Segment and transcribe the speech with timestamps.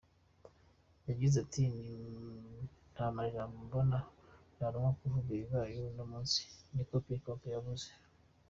[1.09, 1.63] Yagize ati:
[2.93, 3.99] "Nta majambo mbona
[4.57, 6.39] noronka yo kuvuga ibibaye uno munsi,"
[6.73, 7.87] niko Kipchoge yavuze.